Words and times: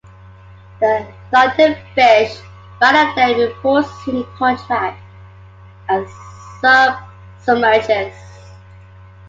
The 0.79 1.05
"Thunderfish's" 1.31 2.41
radar 2.81 3.13
then 3.15 3.37
reports 3.39 3.87
a 3.87 4.01
single 4.03 4.23
contact, 4.35 4.99
and 5.89 6.07
the 6.07 6.11
sub 6.59 6.97
submerges. 7.37 8.15